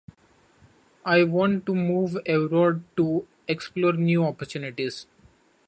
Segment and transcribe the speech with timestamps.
[1.05, 5.05] I want to move abroad to explore new opportunities.